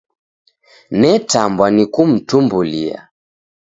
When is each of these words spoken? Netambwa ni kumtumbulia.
Netambwa 0.99 1.67
ni 1.75 1.85
kumtumbulia. 1.93 3.07